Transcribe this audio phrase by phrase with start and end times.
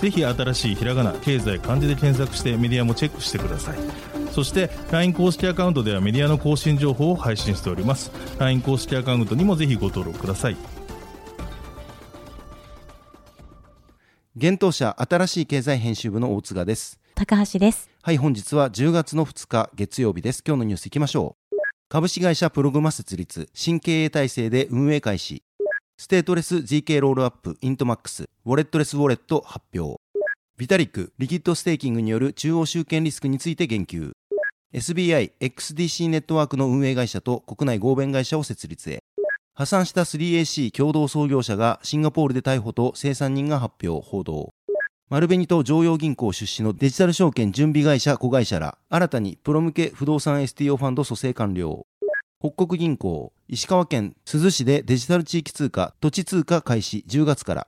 [0.00, 3.78] ぜひ新しいひらがな経済漢字で検索してメディアもチェックしてください。
[4.32, 8.10] そして LINE 公式アカウントではメディアの更新情報を配信しております。
[8.38, 10.56] LINE 公式アカウントにもぜひご登録ください。
[14.36, 17.00] 幻冬舎新しい経済編集部の大塚です。
[17.14, 17.88] 高橋です。
[18.02, 20.42] はい本日は10月の2日月曜日です。
[20.46, 21.56] 今日のニュースいきましょう。
[21.88, 25.45] 株式会社 Progmat 設立新経営体制で運営開始
[25.98, 29.98] ステートレス GK ロールアップイントマックスウォレットレスウォレット発表。
[30.58, 34.12] ビタリックリキッドステーキングによる中央集権リスクについて言及。
[34.74, 38.98] SBI XDC ネットワークの運営会社と国内合弁会社を設立へ。
[39.54, 44.50] 破産した 3AC 共同創業者がシンガポールで逮捕と生産人が発表報道。
[45.08, 51.86] 丸紅と常陽銀行出身のデジタル証券準備会社子会社ら新たにプロ向け不動産 STO ファンド蘇生完了。
[52.46, 57.66] 北国銀行石川県珠洲市でデジタル地域通貨土地通貨開始10月から。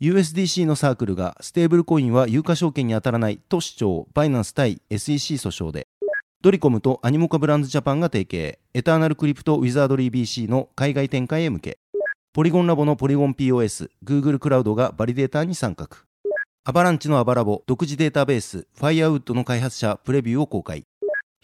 [0.00, 4.08] USDC のサークルがステーブルコインは有価証券に当たらないと主張。
[4.14, 5.86] バイナンス対 SEC 訴訟で。
[6.40, 8.58] ドリコムとアニモカブランズジャパンが提携。
[8.72, 11.78] エターナルクリプトウィザードリー BC の海外展開へ向け。
[12.32, 15.90] ポリゴンラボのポリゴン POS、Google クラウドがバリデーターに参画。
[16.64, 20.84] アバランチのアバラボ独自データベース、ファイアウッドの開発者プレビューを公開。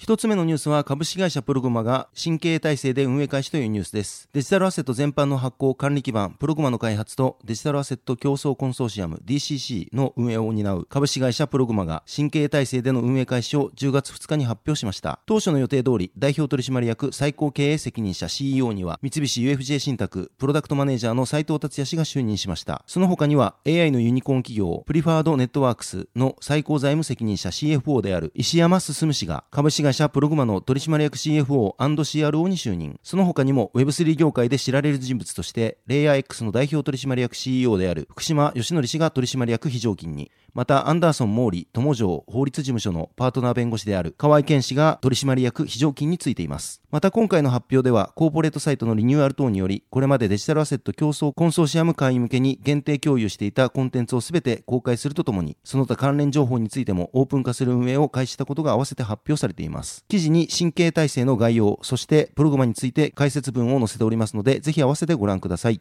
[0.03, 4.29] 一つ目のニュースは株式会社 Progmat が新経営体制で運営開始というニュースです。
[4.33, 15.21] デジタルアセット全般の発行管理基盤 Progmat の開発とデジタルアセット共創コンソーシアム DCC の運営を担う株式会社 Progmat が新経営体制での運営開始を10月2日に発表しました。
[15.25, 22.83] 当初の予定通り代表取締役最高経営責任者 CEO には三菱 UFJ 信託プロダクトマネージャーの斉藤達也氏が就任しました。
[22.89, 32.99] その他には AI のユニコーン企業 Preferred Networks の最高財務責任者 CFO である石山進氏が株式会社 Progmat の取締役 CFO&CRO に就任。
[33.03, 46.83] その他にも Web3 業界で知られる人物として、 LayerX の代表取締役 CEO である福島良典氏が取締役非常勤に、またアンダーソン・モーリー友常法律事務所のパートナー弁護士である河合健氏が取締役非常勤についています。
[46.91, 59.72] また今回の発表では、コーポレートサイトのリニューアル等により、これまでデジタルアセット共創コンソーシアム会員向けに限定共有していたコンテンツをすべて公開するとともに、その他関連情報についてもオープン化する運営を開始したことが合わせて発表されています。
[60.09, 65.81] 記事に新経営体制の概要、そして Progmat について解説文を載せておりますので、ぜひ合わせてご覧ください。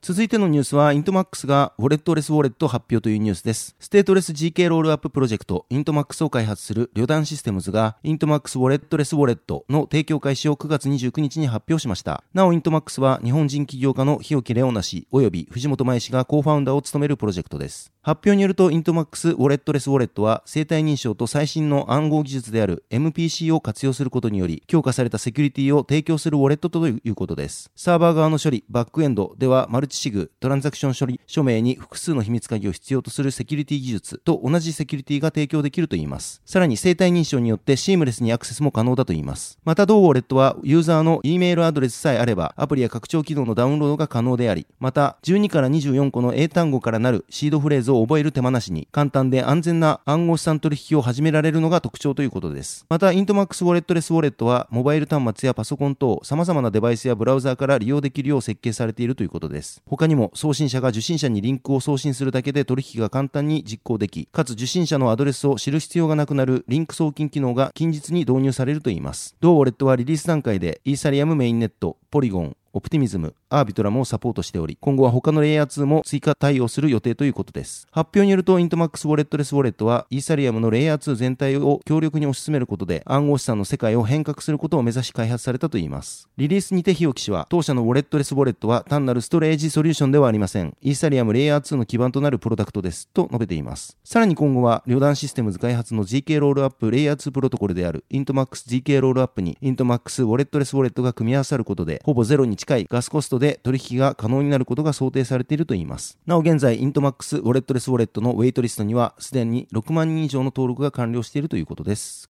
[0.00, 3.74] 続いてのニュースは、 Intmax がウォレットレスウォレット発表というニュースです。
[3.80, 12.22] ステートレス GK ロールアッププロジェクト、イントマックスを開発する Ryodan Systems が、 Intmax ウォレットレスウォレットの提供開始を9月29日に発表しました。
[12.32, 17.92] なお、 Intmax は日本人起業家の日置レオナ氏及び藤本真衣氏がコーファウンダーを務めるプロジェクトです。
[18.08, 27.70] 発表によると、 Intmax ウォレットレスウォレットは、生体認証と最新の暗号技術である MPC を活用することにより、強化されたセキュリティを提供するウォレットということです。
[27.76, 36.40] サーバー側の処理、バックエンドでは、マルチシグ、トランザクション処理署名に複数の秘密鍵を必要とするセキュリティ技術と同じセキュリティが提供できるといいます。
[36.46, 39.58] さらに生体認証によってシームレスにアクセスも可能だといいます。
[39.66, 52.86] また同ウォレットはユーザーの E メールアドレスさえあればアプリや拡張機能のダウンロードが可能であり、また12から24個の英単語からなるシードフレーズを覚える手間なしに簡単で安全な暗号資産取引を始められるのが特徴ということです。
[52.88, 59.82] また Intmax ウォレットレスウォレットはモバイル端末やパソコン等様々なデバイスやブラウザーから利用できるよう設計されているということです。
[59.86, 69.36] 他にも送信者が受信者にリンクを送信するだけで取引が簡単に実行でき、かつ受信者のアドレスを知る必要がなくなるリンク送金機能が近日に導入されるといいます。
[69.40, 77.86] 同ウォレットはリリース段階でイーサリアムメインネット、ポリゴン、オプティミズム、アービトラムをサポートしており、今後は他のレイヤー2も追加対応する予定ということです。
[77.90, 86.28] 発表によると、イントマックスウォレットレスウォレットは、イーサリアムのレイヤー2全体を強力に推し進めることで、暗号資産の世界を変革することを目指し開発されたといいます。
[86.36, 90.74] リリースにて日置氏は、当社のウォレットレスウォレットは単なるストレージソリューションではありません。
[90.82, 93.08] イーサリアムレイヤー2の基盤となるプロダクトです。
[93.08, 93.96] と述べています。
[94.04, 106.18] さらに今後は、旅団システムズ開発の GK ロールアップレイヤー2プロトコルである、イントマックス GK ロールアップに、イントマックスウォレットレスウォレットが組み合わさることで、ほぼゼロに近いガスコストで取引が可能になることが想定されているといいます。
[106.26, 112.30] なお現在、イントマックスウォレットレスウォレットのウェイトリストには、すでに6万人以上の登録が完了しているということです。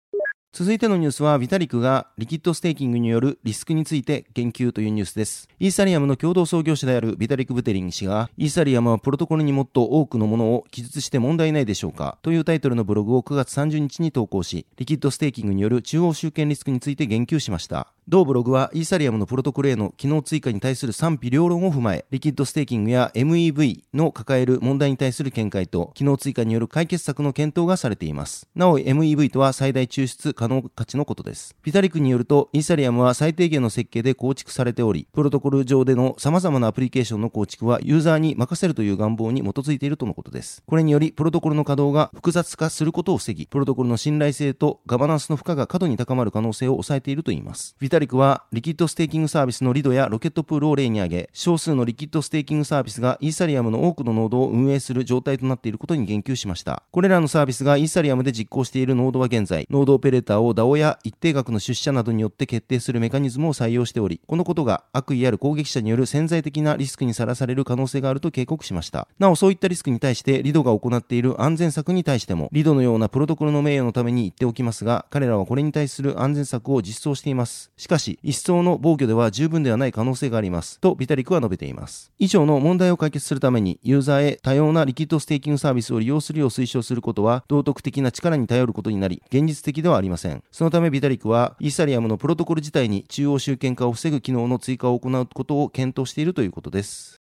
[0.57, 5.49] 続いてのニュースは、ビタリクがリキッドステーキングによるリスクについて言及というニュースです。
[5.59, 17.94] イーサリアムの共同創業者であるビタリク・ブテリン氏が、イーサリアムはプロトコルにもっと多くのものを記述して問題ないでしょうかというタイトルのブログを9月30日に投稿し、リキッドステーキングによる中央集権リスクについて言及しました。
[18.07, 28.47] 同ブログはイーサリアムのプロトコルへの機能追加に対する賛否両論を踏まえ、リキッドステーキングや MEV の抱える問題に対する見解と、機能追加による解決策の検討がされています。
[28.53, 31.55] なお、MEV とは最大抽出可能価値のことです。
[31.63, 40.61] ビタリクによると、イーサリアムは最低限の設計で構築されており、プロトコル上での様々なアプリケーションの構築はユーザーに任せるという願望に基づいているとのことです。
[40.67, 47.75] これにより、プロトコルの稼働が複雑化することを防ぎ、プロトコルの信頼性とガバナンスの負荷が過度に高まる可能性を抑えているといいます。
[47.95, 56.83] ビタリクは、リキッドステーキングサービスのリドやロケットプールを例に挙げ、少数のリキッドステーキングサービスがイーサリアムの多くのノードを運営する状態となっていることに言及しました。
[56.91, 69.07] これらのサービスがイーサリアムで実行しているノードは現在、ノードオペレーターを DAO や一定額の出資などによって決定するメカニズムを採用しており、このことが悪意ある攻撃者による潜在的なリスクにさらされる可能性があると警告しました。
[69.19, 77.71] なお、そういったリスクに対して、リドが行っている安全策に対しても、リドのようなプロトコルの名誉のために言っておきますが、彼らはこれに対する安全策を実装しています。
[77.85, 80.79] しかし、一層の防御では十分ではない可能性があります。
[80.79, 82.11] と、ビタリックは述べています。
[82.17, 90.43] 以上の問題を解決するために、ユーザーへ多様なリキッドステーキングサービスを利用するよう推奨することは、道徳的な力に頼ることになり、現実的ではありません。
[90.51, 97.21] そのためビタリックは、イーサリアムのプロトコル自体に中央集権化を防ぐ機能の追加を行うことを検討しているということです。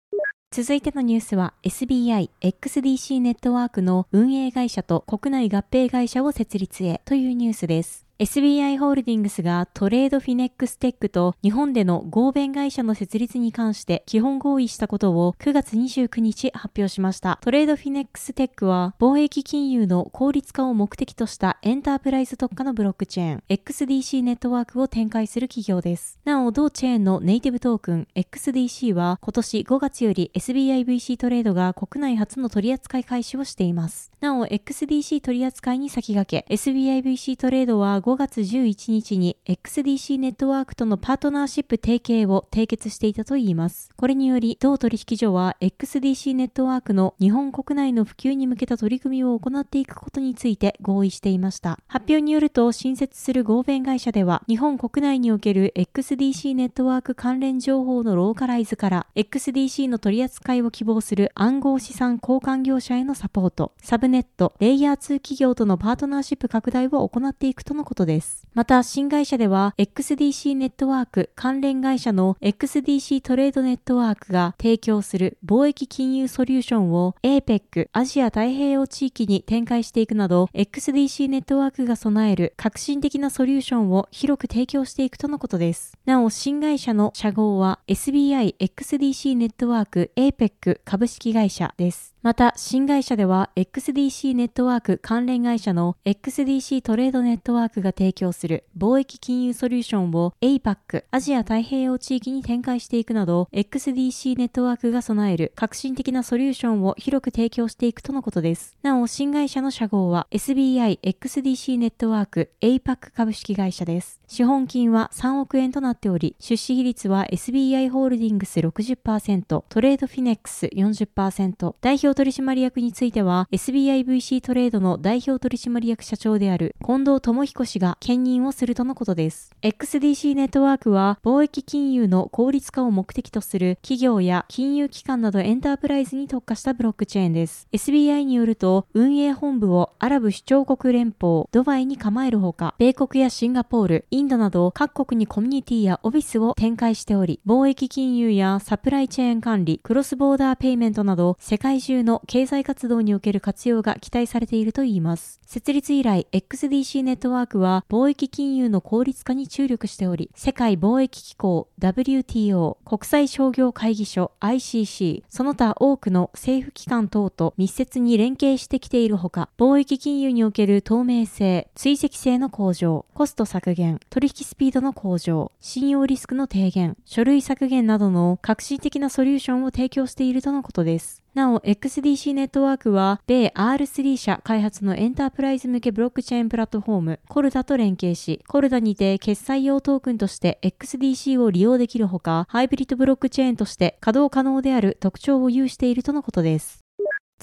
[0.52, 8.06] 続いてのニュースは SBI XDC ネットワークの運営会社と国内合弁会社を設立へというニュースです。
[8.22, 17.40] SBI ホールディングスがトレードフィネックステックと日本での合弁会社の設立に関して基本合意したことを9月29日発表しました。
[17.42, 26.20] トレードフィネックステックは貿易金融の効率化を目的としたエンタープライズ特化のブロックチェーン XDC ネットワークを展開する企業です。
[26.24, 34.12] なお、同チェーンのネイティブトークン XDC は今年5月より SBIVC トレードが国内初の取扱い開始をしています。
[34.20, 43.90] なお、XDC 取扱いに先駆け SBIVC トレードは5 5月11日に XDC ネットワークとのパートナーシップ提携を締結していたといいます。
[43.96, 51.80] これにより、同取引所は XDC ネットワークの日本国内の普及に向けた取り組みを行っていくことについて合意していました。
[51.88, 68.48] 発表によると、新設する合弁会社では、日本国内における XDC ネットワーク関連情報のローカライズから、XDC の取り扱いを希望する暗号資産交換業者へのサポート、サブネット、レイヤー2企業とのパートナーシップ拡大を行っていくとのことです。。
[68.54, 85.98] また、新会社では XDC ネットワーク関連会社の XDC トレードネットワークが提供する貿易金融ソリューションを APEC アジア太平洋地域に展開していくなど XDC ネットワークが備える革新的なソリューションを広く提供していくとのことです。
[86.06, 92.11] なお、新会社の社号は SBI XDC ネットワーク APEC 株式会社です。
[92.24, 108.78] また、新会社では XDC ネットワーク関連会社の XDC トレードネットワークが提供する貿易金融ソリューションを APAC アジア太平洋地域に展開していくなど XDC ネットワークが備える革新的なソリューションを広く提供していくとのことです。
[108.84, 114.21] なお、新会社の社号は SBI XDC ネットワーク APAC 株式会社です。
[114.32, 129.54] 資本金は3億円となっており、出資比率は SBI ホールディングス60%、トレードフィネックス40%、代表取締役については SBIVC トレードの代表取締役社長である近藤智彦氏が兼任をするとのことです。
[129.64, 137.68] XDC ネットワークは貿易金融の効率化を目的とする企業や金融機関などエンタープライズに特化したブロックチェーンです。
[137.74, 155.40] SBI によると運営本部をアラブ首長国連邦ドバイに構えるほか、米国やシンガポール、イインドなど各国にコミュニティやオフィスを展開しており、貿易金融やサプライチェーン管理、クロスボーダーペイメントなど世界中の経済活動における活用が期待されているといいます。
[155.46, 181.24] 設立以来、XDC ネットワークは貿易金融の効率化に注力しており、世界貿易機構 WTO、国際商業会議所 ICC、その他多くの政府機関等と密接に連携してきているほか、貿易金融における透明性、追跡性の向上、コスト削減、取引スピードの向上、信用リスクの低減、書類削減などの革新的なソリューションを提供しているとのことです。
[181.34, 196.81] なお、XDC ネットワークは、米 R3 社開発のエンタープライズ向けブロックチェーンプラットフォーム、コルダと連携し、コルダにて決済用トークンとして XDC を利用できるほか、ハイブリッドブロックチェーンとして稼働可能である特徴を有しているとのことです。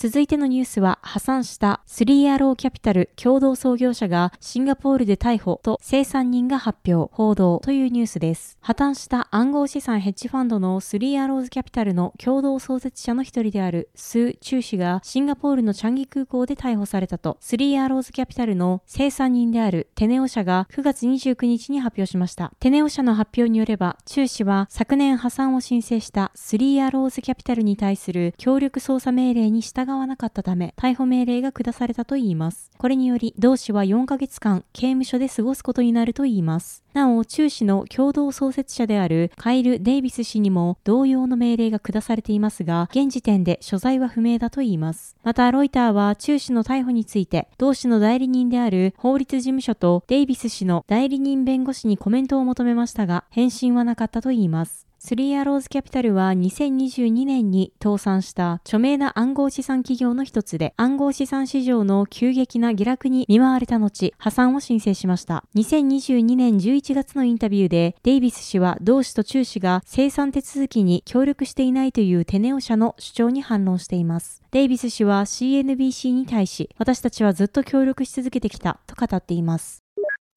[0.00, 8.58] 続いてのニュースは破産したスリーアローキャピタル共同創業者がシンガポールで逮捕と生産人が発表、報道というニュースです。
[8.60, 22.52] 破綻した暗号資産ヘッジファンドのスリーアローズキャピタルの共同創設者の一人であるスー・チュー氏がシンガポールのチャンギ空港で逮捕されたと、スリーアローズキャピタルの生産人であるテネオ社が9月29日に発表しました。
[22.60, 32.70] テネオ社の発表によれば、チュー氏は昨年破産を申請したスリーアローズキャピタルに対する協力捜査命令に従わなかったため、逮捕命令が下されたといいます。
[32.76, 36.84] これにより、同氏は4ヶ月間、刑務所で過ごすことになるといいます。
[36.92, 45.16] なお、中氏の共同創設者であるカイル・デイビス氏にも同様の命令が下されていますが、現時点で所在は不明だといいます。
[45.22, 54.87] また、ロイターは中氏の逮捕について、同氏の代理人である法律事務所とデイビス氏の代理人弁護士にコメントを求めましたが、返信はなかったといいます。
[55.08, 65.44] スリーアローズキャピタルは2022年に倒産した著名な暗号資産企業の一つで、暗号資産市場の急激な下落に見舞われた後、破産を申請しました。
[65.56, 74.42] 2022年11月のインタビューで、デイビス氏は同氏と中氏が生産手続きに協力していないというテネオ社の主張に反論しています。
[74.50, 79.87] デイビス氏は CNBC に対し、私たちはずっと協力し続けてきたと語っています。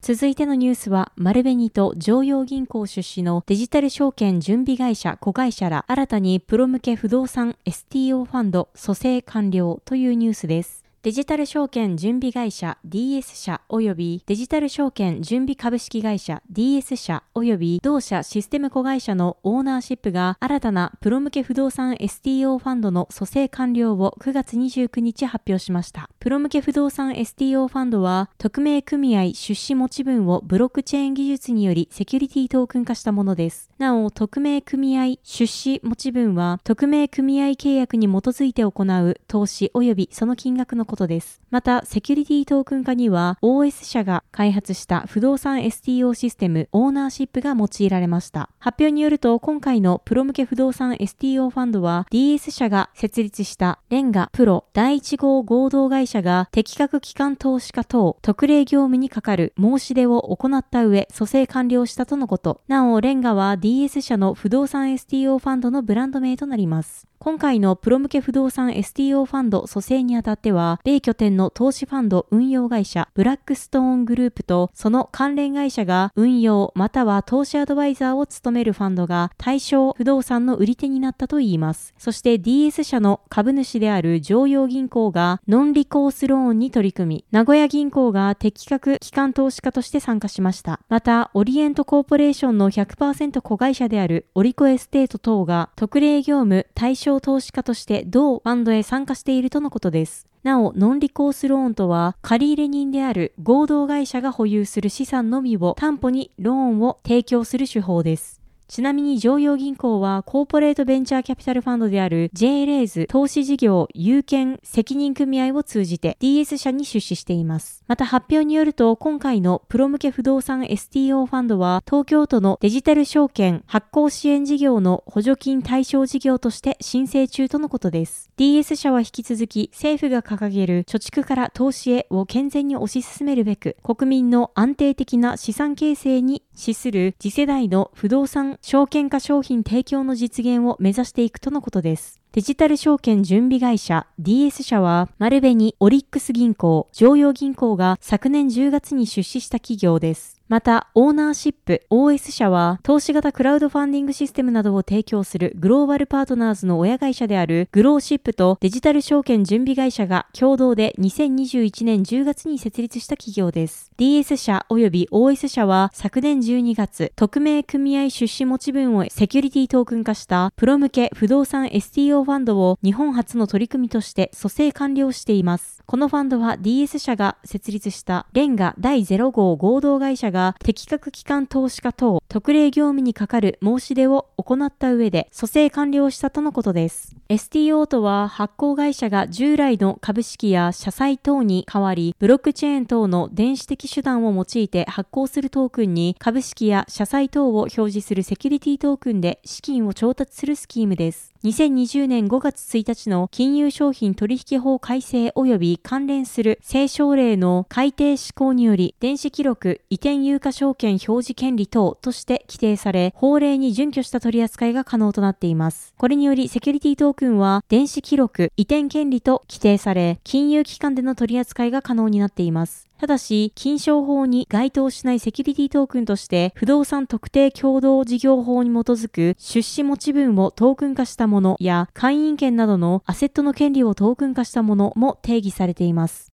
[0.04, 10.81] 続いてのニュースは、丸紅と常用銀行出資のデジタル証券準備会社子会社ら新たにプロ向け不動産 STO ファンド蘇生完了というニュースです。
[11.02, 26.08] デジタル証券準備会社 DS 社及びデジタル証券準備株式会社 DS 社及び同社システム子会社のオーナーシップが新たなプロ向け不動産 STO ファンドの蘇生完了を9月29日発表しました。
[26.20, 33.68] プロ向け不動産 STO ファンドは匿名組合出資持ち分をブロックチェーン技術によりセキュリティトークン化したものです。
[33.76, 41.40] なお、匿名組合出資持ち分は匿名組合契約に基づいて行う投資及びその金額のことです。
[41.50, 48.50] また、セキュリティトークン化には OS 社が開発した不動産 STO システムオーナーシップが用いられました。
[48.58, 62.60] 発表によると、今回のプロ向け不動産 STO ファンドは DS 社が設立したレンガプロ第1号合同会社が適格機関投資家等特例業務にかかる申し出を行った上、蘇生完了したとのこと。
[62.68, 67.08] なお、レンガは DS 社の不動産 STO ファンドのブランド名となります。
[67.24, 81.94] 今回のプロ向け不動産 STO ファンド組成にあたっては、米拠点の投資ファンド運用会社ブラックストーングループとその関連会社が運用または投資アドバイザーを務めるファンドが対象不動産の売り手になったといいます。
[81.96, 90.80] そして DS 社の株主である常陽銀行がノンリコースローンに取り組み、名古屋銀行が適格機関投資家として参加しました。
[90.88, 100.26] また、オリエントコーポレーションの100%子会社であるオリコエステート等が特例業務対象投資家として同ファンドへ参加しているとのことです。
[100.42, 108.41] なお、ノンリコースローンとは、借入人である合同会社が保有する資産のみを担保にローンを提供する手法です。
[108.72, 117.84] ちなみに常陽銀行はコーポレートベンチャーキャピタルファンドである J レーズ投資事業有権責任組合を通じて DS 社に出資しています。
[117.86, 128.30] また発表によると今回のプロ向け不動産 STO ファンドは東京都のデジタル証券発行支援事業の補助金対象事業として申請中とのことです。
[128.38, 142.20] DS 社は引き続き政府が掲げる貯蓄から投資へを健全に推し進めるべく国民の安定的な資産形成に資する次世代の不動産証券化商品提供の実現を目指していくとのことです。
[142.32, 150.40] デジタル証券準備会社 DS 社は、丸紅、オリックス銀行、常陽銀行が昨年10月に出資した企業です。
[150.52, 163.90] また、オーナーシップ OS 社は、投資型クラウドファンディングシステムなどを提供するグローバルパートナーズの親会社であるグローシップとデジタル証券準備会社が共同で2021年10月に設立した企業です。
[163.96, 175.82] DS 社及び OS 社は昨年12月、匿名組合出資持ち分をセキュリティトークン化したプロ向け不動産 STO ファンドを日本初の取り組みとして蘇生完了しています。
[175.86, 187.14] このファンドは DS 社が設立したレンガ第0号合同会社が適格機関投資家等特例業務にかかる申し出を行った上で蘇生完了したとのことです。
[187.28, 201.31] STO とは発行会社が従来の株式や社債等に代わりブロックチェーン等の電子的手段を用いて発行するトークンに株式や社債等を表示するセキュリティトークンで資金を調達するスキームです。
[201.44, 215.94] 2020年5月1日の金融商品取引法改正及び関連する政省令の改定施行により、電子記録移転有価証券表示権利等として規定され、法令に準拠した取り扱いが可能となっています。
[215.98, 222.91] これにより、セキュリティトークンは、電子記録、移転権利と規定され、金融機関での取り扱いが可能になっています。
[223.02, 236.31] ただし、金商法に該当しないセキュリティトークンとして、不動産特定共同事業法に基づく出資持ち分をトークン化したものや、会員権などのアセットの権利をトークン化したものも定義されています。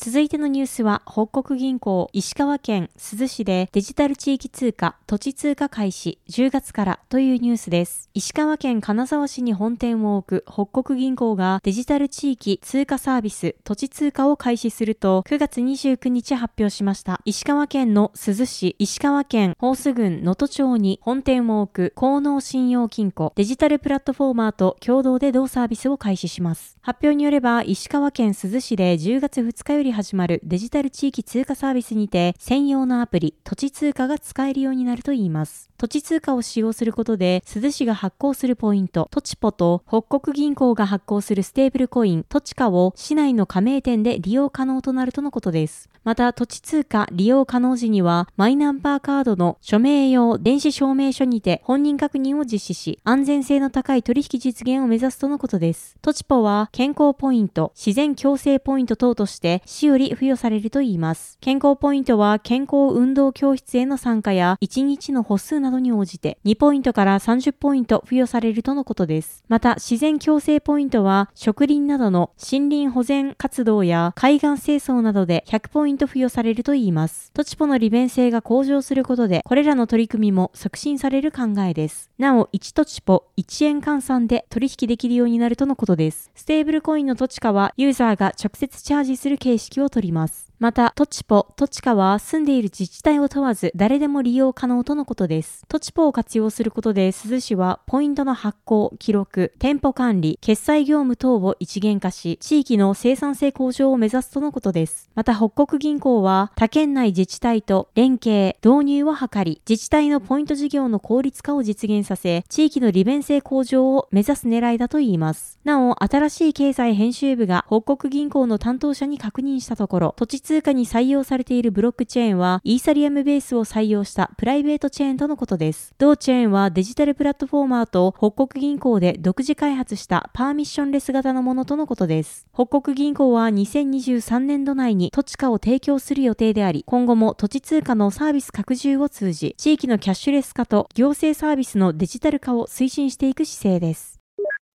[0.00, 8.08] 続いてのニュースは、北国銀行石川県珠洲市でデジタル地域通貨土地通貨開始10月からというニュースです。
[8.14, 17.20] 石川県金沢市に本店を置く北国銀行がデジタル地域通貨サービス土地通貨を開始すると9月29日発表しました。
[17.24, 26.78] 石川県の珠洲市、石川県宝須郡能登町に本店を置く高能信用金庫デジタルプラットフォーマーと共同で同サービスを開始します。
[26.82, 35.67] 発表によれば石川県珠洲市で10月2日よりり始まるデジタル地域通貨サービスにて専用のアプリ、土地通貨が使えるようになるといいます。
[35.78, 45.88] 土地通貨を使用することで、珠洲市が発行するポイント、土地ポと北国銀行が発行するステーブルコイン、土地価を市内の加盟店で利用可能となるとのことです。
[46.02, 55.96] また、土地通貨利用可能時には、マイナンバーカードの署名用電子証明書にて本人確認を実施し、安全性の高い取引実現を目指すとのことです。
[56.02, 61.38] 土地ポは健康ポイント、自然共生ポイント等として市より付与されるといいます。
[61.40, 69.44] 健康ポイントは健康運動教室への参加や1日の歩数などなどに応じて2ポイントから30ポイント付与されるとのことです。
[69.48, 77.30] また自然共生ポイントは植林などの森林保全活動や海岸清掃などで100ポイント付与されるといいます。
[77.34, 82.10] 土地ポの利便性が向上することでこれらの取り組みも促進される考えです。
[82.16, 86.30] なお1土地ポ1円換算で取引できるようになるとのことです。
[86.34, 90.47] ステーブルコインの土地価はユーザーが直接チャージする形式をとります。
[90.58, 95.64] また、トチポ、トチカは住んでいる自治体を問わず誰でも利用可能とのことです。
[95.68, 105.08] トチポを活用することで、鈴市はポイントの発行、記録、店舗管理、決済業務等を一元化し、地域の生産性向上を目指すとのことです。
[105.14, 115.60] また、北国銀行は他県内自治体と連携、導入を図り、自治体のポイント事業の効率化を実現させ、地域の利便性向上を目指す狙いだといいます。
[115.62, 125.92] なお、新しい経済編集部が北国銀行の担当者に確認したところ、土地通貨に採用されているブロックチェーンは、イーサリアムベースを採用したプライベートチェーンとのことです。
[125.98, 132.46] 同チェーンはデジタルプラットフォーマーと北国銀行で独自開発したパーミッションレス型のものとのことです。
[132.54, 144.17] 北国銀行は2023年度内に土地価を提供する予定であり、今後も土地通貨のサービス拡充を通じ、地域のキャッシュレス化と行政サービスのデジタル化を推進していく姿勢です。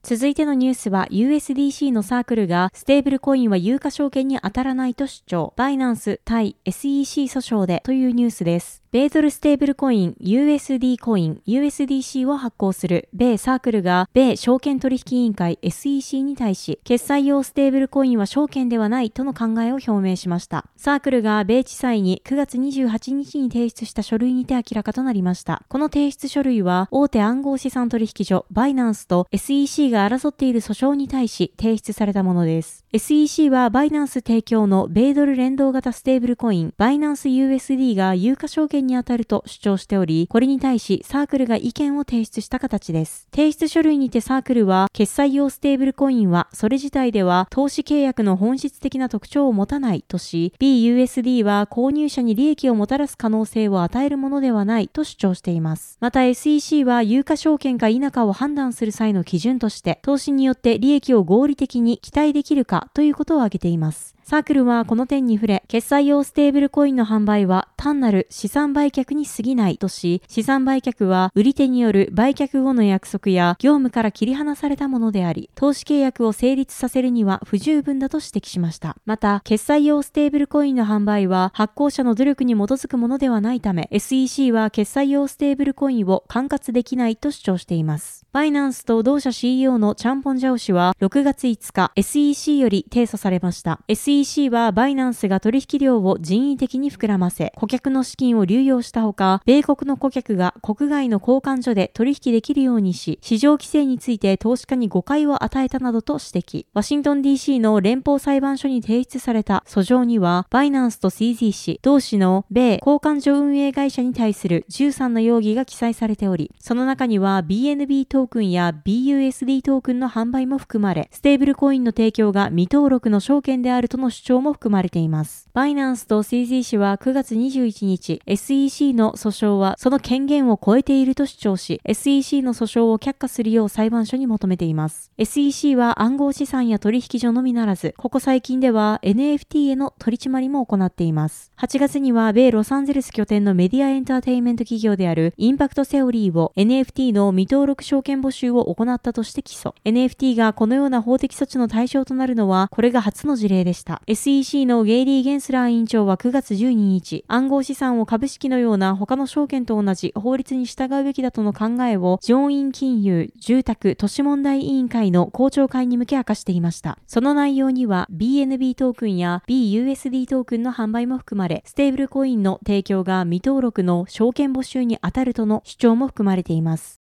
[0.03, 5.53] 続いてのニュースは USDC のサークルがステーブルコインは有価証券に当たらないと主張。
[5.57, 8.83] バイナンス対 SEC 訴訟でというニュースです。
[8.93, 20.67] 米ドルステーブルコイン USD コイン USDC を発行する米サークルが米証券取引委員会 SEC に対し決済用ステーブルコインは証券ではないとの考えを表明しました。
[20.77, 25.63] サークルが米地裁に9月28日に提出した書類にて明らかとなりました。
[25.69, 32.85] この提出書類は大手暗号資産取引所バイナンスと SEC が争っている訴訟に対し提出されたものです。
[32.93, 43.29] SEC はバイナンス提供の米ドル連動型ステーブルコインバイナンス USD が有価証券に当たると主張しており、これに対しサークルが意見を提出した形です。
[43.33, 55.97] 提出書類にてサークルは、決済用ステーブルコインは、それ自体では投資契約の本質的な特徴を持たないとし、BUSD は購入者に利益をもたらす可能性を与えるものではないと主張しています。
[56.01, 64.15] また SEC は有価証券か否かを判断する際の基準として、して投資によって利益を合理的に期待できるかということを挙げています。
[64.31, 78.97] サークルはこの点に触れ、決済用ステーブルコインの販売は単なる資産売却に過ぎないとし、資産売却は売り手による売却後の約束や業務から切り離されたものであり、投資契約を成立させるには不十分だと指摘しました。
[79.05, 88.25] また、決済用ステーブルコインの販売は発行者の努力に基づくものではないため、SEC は決済用ステーブルコインを管轄できないと主張しています。
[88.31, 93.81] バイナンスと同社 CEO のチャンポンジャオ氏は6月5日 SEC より提訴されました。
[93.89, 94.20] SEC
[94.51, 106.67] はバイナンスが取引量を人為的に膨らませ、顧客の資金を流用したほか、米国の顧客が国外の交換所で取引できるようにし、市場規制について投資家に誤解を与えたなどと指摘。
[106.75, 125.49] ワシントン DC の連邦裁判所に提出された訴状には、バイナンスと CZ 氏、同氏の米交換所運営会社に対する13の容疑が記載されており、その中には BNB トークンや BUSD トークンの販売も含まれ、ステーブルコインの提供が未登録の証券であるとの主張も含まれています。
[125.53, 135.11] バイナンスと CZ 氏は9月21日、SEC の訴訟はその権限を超えていると主張し、SEC の訴訟を却下するよう裁判所に求めています。
[135.19, 141.53] SEC は暗号資産や取引所のみならず、ここ最近では NFT への取り締まりも行っています。
[141.59, 149.75] 8月には米ロサンゼルス拠点のメディアエンターテインメント企業であるインパクトセオリーを NFT の未登録証券募集を行ったとして起訴。
[149.85, 153.90] NFT がこのような法的措置の対象となるのは、これが初の事例でした。
[154.07, 166.99] SEC のゲイリー・ゲンスラー委員長は9月12日、暗号資産を株式のような他の証券と同じ法律に従うべきだとの考えを上院金融、住宅、都市問題委員会の公聴会に向け明かしていました。
[167.07, 177.00] その内容には BNB トークンや BUSD トークンの販売も含まれ、ステーブルコインの提供が未登録の証券募集に当たるとの主張も含まれています。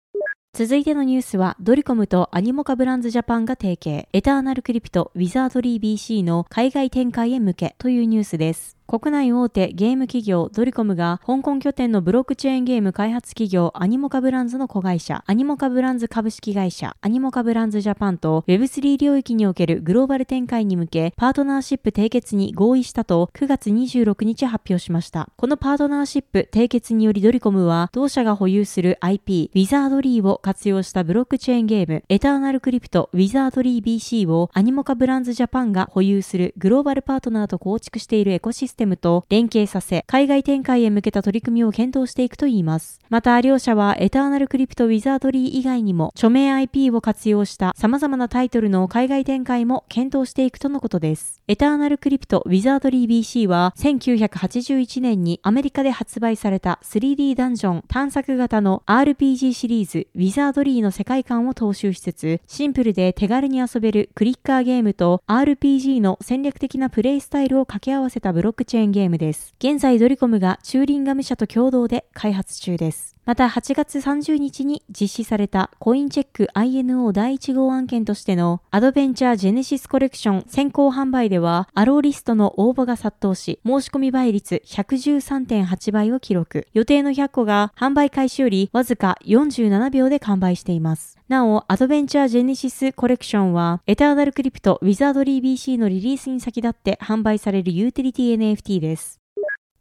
[0.53, 8.80] 続いてのニュースは、ドリコムとアニモカブランズジャパンが提携、エターナルクリプトウィザードリー BC の海外展開へ向けというニュースです。
[8.91, 25.29] 国内大手ゲーム企業ドリコムが香港拠点のブロックチェーンゲーム開発企業アニモカブランズの子会社アニモカブランズ株式会社アニモカブランズジャパンと Web3 領域におけるグローバル展開に向けパートナーシップ締結に合意したと9月26日発表しました。
[25.37, 43.01] このパートナーシップ締結によりドリコムは同社が保有する IP ウィザードリーを活用したブロックチェーンゲームエターナルクリプトウィザードリー BC をアニモカブランズジャパンが保有するグローバルパートナーと構築しているエコシステムと連携させ、海外展開へ向けた取り組みを検討していくといいます。
[43.09, 51.43] また、両社はエターナルクリプトウィザードリー以外にも、著名 IP を活用した様々なタイトルの海外展開も検討していくとのことです。
[51.49, 69.53] エターナルクリプトウィザードリー BC は、1981年にアメリカで発売された 3D ダンジョン探索型の RPG シリーズウィザードリーの世界観を踏襲しつつ、シンプルで手軽に遊べるクリッカーゲームと RPG の戦略的なプレイスタイルを掛け合わせたブロックチェーンゲームです。。
[69.59, 73.17] 現在ドリコムがチューリンガム社と共同で開発中です。
[73.27, 86.67] また8月30日に実施されたコインチェック INO 第1号案件としてのアドベンチャージェネシスコレクション先行販売ではアローリストの応募が殺到し申し込み倍率113.8倍を記録。
[86.73, 91.19] 予定の100個が販売開始よりわずか47秒で完売しています。
[91.29, 99.20] なお、アドベンチャージェネシスコレクションは、エターナルクリプトウィザードリー BC のリリースに先立って販売されるユーティリティ NFT です。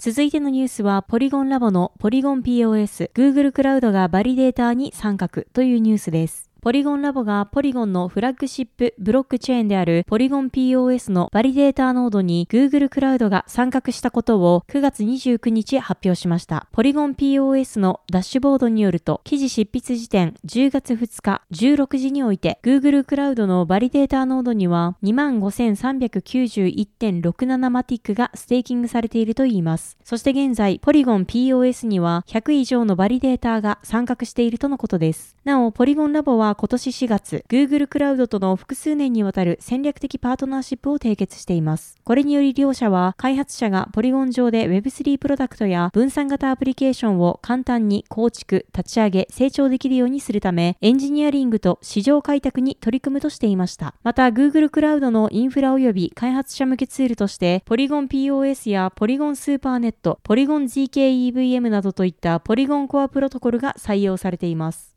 [0.01, 6.48] 続いてのニュースは、ポリゴンラボのポリゴン POS、Google クラウドがバリデーターに参画というニュースです。
[6.61, 16.67] ポリゴンラボがポリゴンのフラッグシップブロックチェーンであるポリゴン POS のバリデーターノードに Google クラウドが参画したことを9月29日発表しました。
[16.73, 29.97] ポリゴン POS のダッシュボードによると、記事執筆時点10月2日16時において Google クラウドのバリデーターノードには25,391.67マティックがステーキングされているといいます。
[30.03, 35.37] そして現在、ポリゴン POS には100以上のバリデーターが参画しているとのことです。
[35.49, 41.97] なお、ポリゴンラボは今年4月、Google クラウドとの複数年にわたる戦略的パートナーシップを締結しています。
[42.03, 53.95] これにより両社は、開発者がポリゴン上で Web3 プロダクトや分散型アプリケーションを簡単に構築、立ち上げ、成長できるようにするため、エンジニアリングと市場開拓に取り組むとしていました。
[54.03, 64.88] また、Google クラウドのインフラ及び開発者向けツールとして、ポリゴン POS やポリゴンスーパーネット、ポリゴン GKEVM などといったポリゴンコアプロトコルが採用されています。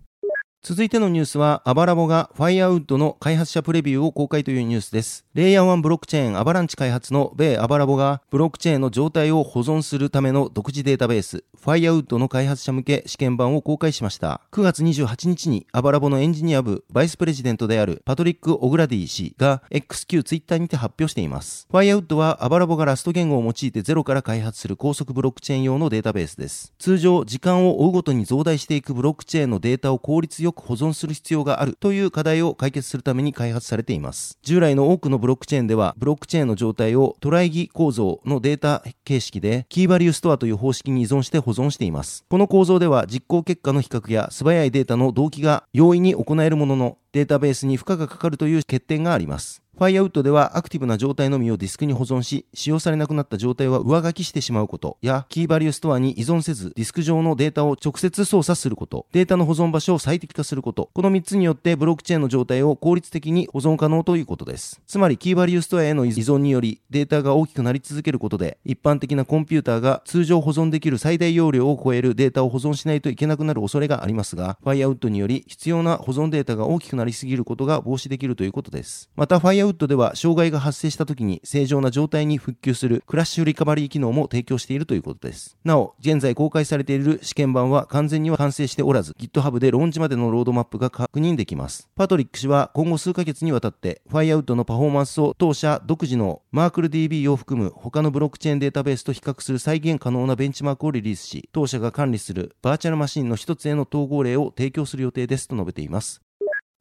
[0.65, 5.27] 続いてのニュースは、アバラボがファイアウッドの開発者プレビューを公開というニュースです。
[5.35, 14.41] レイヤー1ブロックチェーンアバランチ開発の米アバラボがブロックチェーンの状態を保存するための独自データベース、ファイアウッドの開発者向け試験版を公開しました。
[14.53, 21.67] 9月28日にアバラボのエンジニア部バイスプレジデントであるパトリック・オグラディ氏が XQ ツイッターにて発表しています。
[21.73, 26.73] ファイアウッドはアバラボがラスト言語を用いてゼロから開発する高速ブロックチェーン用のデータベースです。
[26.79, 34.39] 通常、時間を追うごとに増大していくブロックチェーンのデータを効率よく保存する必要があるという課題を解決するために開発されています。
[34.43, 42.25] 従来の多くのブロックチェーンでは、ブロックチェーンの状態をトライ木構造のデータ形式で、キーバリューストアという方式に依存して保存しています。
[42.29, 49.63] この構造では、実行結果の比較や素早いデータの同期が容易に行えるものの、データベースに負荷がかかるという欠点があります。
[49.83, 64.81] ファイアウッドではアクティブな状態のみをディスクに保存し、使用されなくなった状態は上書きしてしまうことや、キーバリューストアに依存せず、ディスク上のデータを直接操作すること、データの保存場所を最適化すること、この3つによってブロックチェーンの状態を効率的に保存可能ということです。
[64.87, 79.11] つまり、キーバリューストアへの依存により、データが大きくなり続けることで、一般的なコンピューターが通常保存できる最大容量を超えるデータを保存しないといけなくなる恐れがありますが、ファイアウッドにより必要な保存データが大きくなりすぎることが防止できるということです。
[79.17, 85.57] また、ファイアウッウッドでは障害が発生した時に正常な状態に復旧するクラッシュリカバリー機能も提供しているということです。
[85.65, 91.89] なお、現在公開されている試験版は完全には完成しておらず、GitHub でローンチまでのロードマップが確認できます。
[91.97, 106.21] パトリック氏は今後数ヶ月にわたって、ファイアウッドのパフォーマンスを当社独自のマークル DB を含む他のブロックチェーンデータベースと比較する再現可能なベンチマークをリリースし、当社が管理するバーチャルマシンの一つへの統合例を提供する予定ですと述べています。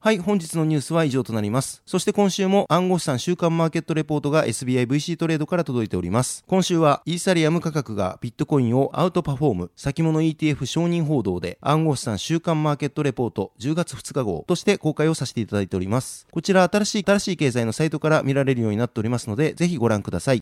[0.03, 1.83] はい、本日のニュースは以上となります。
[1.85, 6.43] そして今週も暗号資産週間マーケットレポートが SBIVC トレードから届いております。
[6.47, 16.25] 今週はイーサリアム価格がビットコインをアウトパフォーム、先物 ETF 承認報道で暗号資産週間マーケットレポート10月2日号として公開をさせていただいております。
[16.31, 20.39] こちら新しい新しい経済のサイトから見られるようになっておりますので、ぜひご覧ください。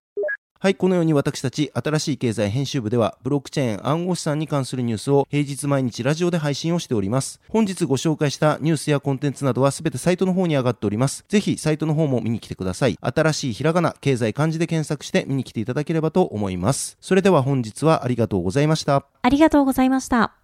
[0.62, 7.40] はい、このように私たち新しい経済編集部ではブロックチェーン暗号資産に関するニュースを平日毎日ラジオで配信をしております。
[7.48, 11.24] 本日ご紹介したニュースやコンテンツなどはすべてサイトの方に上がっております。
[11.30, 12.98] ぜひサイトの方も見に来てください。
[13.00, 16.98] 新しいひらがな、経済漢字で検索して見に来ていただければと思います。
[17.00, 19.06] それでは本日はありがとうございました。
[19.22, 20.39] ありがとうございました。